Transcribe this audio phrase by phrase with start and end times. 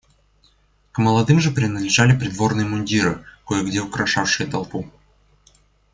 [0.93, 4.89] К молодым же принадлежали придворные мундиры, кое-где украшавшие толпу.